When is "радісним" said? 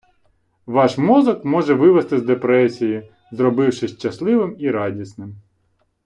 4.71-5.35